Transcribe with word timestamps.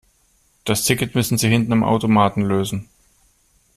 Das 0.65 0.83
Ticket 0.85 1.13
müssen 1.13 1.37
Sie 1.37 1.47
hinten 1.47 1.71
am 1.73 1.83
Automaten 1.83 2.41
lösen. 2.41 2.89